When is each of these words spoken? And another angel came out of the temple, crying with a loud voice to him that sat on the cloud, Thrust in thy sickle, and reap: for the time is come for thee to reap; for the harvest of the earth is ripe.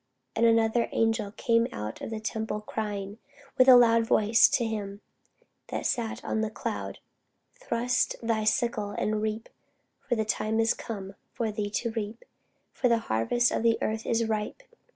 And 0.35 0.47
another 0.47 0.89
angel 0.93 1.31
came 1.37 1.67
out 1.71 2.01
of 2.01 2.09
the 2.09 2.19
temple, 2.19 2.61
crying 2.61 3.19
with 3.55 3.69
a 3.69 3.75
loud 3.75 4.07
voice 4.07 4.49
to 4.49 4.65
him 4.65 5.01
that 5.67 5.85
sat 5.85 6.25
on 6.25 6.41
the 6.41 6.49
cloud, 6.49 6.97
Thrust 7.53 8.15
in 8.19 8.27
thy 8.27 8.43
sickle, 8.45 8.89
and 8.97 9.21
reap: 9.21 9.47
for 9.99 10.15
the 10.15 10.25
time 10.25 10.59
is 10.59 10.73
come 10.73 11.13
for 11.33 11.51
thee 11.51 11.69
to 11.69 11.91
reap; 11.91 12.23
for 12.73 12.87
the 12.87 12.97
harvest 12.97 13.51
of 13.51 13.61
the 13.61 13.77
earth 13.79 14.07
is 14.07 14.25
ripe. 14.27 14.63